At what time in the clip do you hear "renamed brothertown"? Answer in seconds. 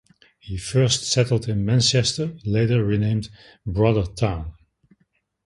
2.83-4.55